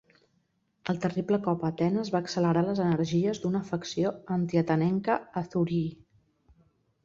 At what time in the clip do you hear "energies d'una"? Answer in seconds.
2.87-3.63